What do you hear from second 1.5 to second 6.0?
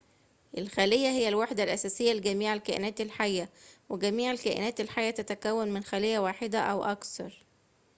الأساسية لجميع الكائنات الحية وجميع الكائنات الحية تتكون من